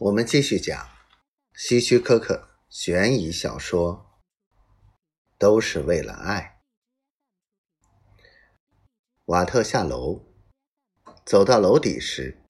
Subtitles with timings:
[0.00, 0.88] 我们继续讲
[1.52, 4.18] 希区柯克悬疑小说，
[5.36, 6.62] 都是为了爱。
[9.26, 10.24] 瓦特下楼，
[11.26, 12.42] 走到楼底时，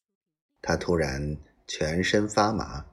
[0.63, 2.87] 他突然全身发麻，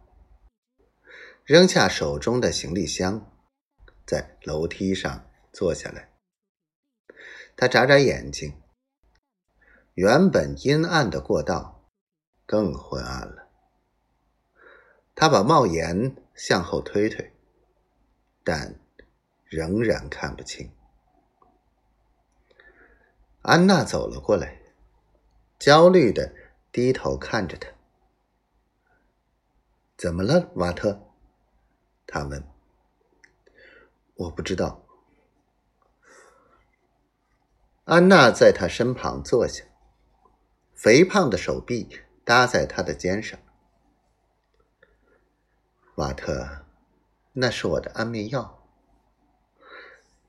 [1.45, 3.31] 扔下手中的行李箱，
[4.07, 6.17] 在楼梯上坐下来。
[7.55, 8.59] 他眨眨眼睛，
[9.93, 11.91] 原本阴暗的过道
[12.47, 13.46] 更昏暗了。
[15.19, 17.33] 他把帽檐向后推推，
[18.43, 18.75] 但
[19.45, 20.71] 仍然看不清。
[23.41, 24.61] 安娜走了过来，
[25.57, 26.31] 焦虑的
[26.71, 27.67] 低头看着他。
[29.97, 31.01] “怎么了，瓦特？”
[32.05, 32.43] 他问。
[34.17, 34.85] “我不知道。”
[37.85, 39.63] 安娜在他身旁坐下，
[40.75, 41.89] 肥胖的手臂
[42.23, 43.39] 搭在他的肩上。
[45.97, 46.63] 瓦特，
[47.33, 48.63] 那是我的安眠药。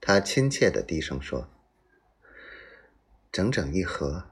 [0.00, 1.47] 他亲切的低声说
[3.30, 4.30] ：“整整一盒，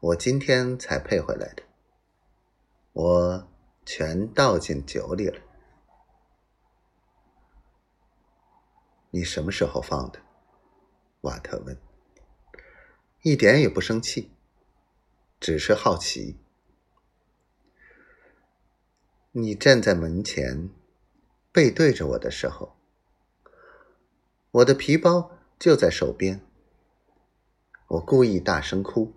[0.00, 1.62] 我今天才配回来的。
[2.94, 3.48] 我
[3.86, 5.40] 全倒进酒里了。
[9.10, 10.18] 你什么时候放的？”
[11.22, 11.80] 瓦特问。
[13.22, 14.32] 一点也不生气，
[15.38, 16.40] 只是好奇。
[19.36, 20.70] 你站在门前，
[21.50, 22.76] 背对着我的时候，
[24.52, 26.40] 我的皮包就在手边。
[27.88, 29.12] 我故意大声哭，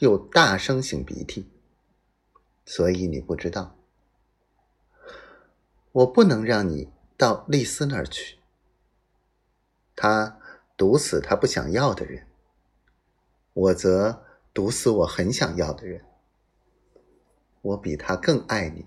[0.00, 1.48] 又大声擤鼻涕，
[2.66, 3.76] 所以你不知道。
[5.92, 8.40] 我不能让你到丽丝那儿去，
[9.94, 10.40] 他
[10.76, 12.26] 毒死他不想要的人，
[13.52, 16.04] 我则毒死我很想要的人。
[17.62, 18.86] 我比他更爱你。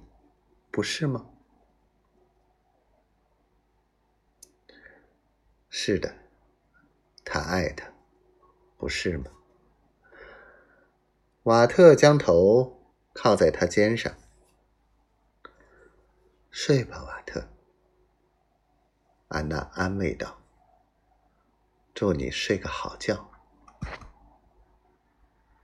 [0.73, 1.29] 不是吗？
[5.69, 6.15] 是的，
[7.23, 7.93] 他爱她，
[8.75, 9.25] 不是吗？
[11.43, 12.81] 瓦特将头
[13.13, 14.17] 靠在他肩上，
[16.49, 17.47] 睡吧，瓦特。
[19.27, 20.41] 安娜安慰道
[21.93, 23.29] ：“祝你睡个好觉。”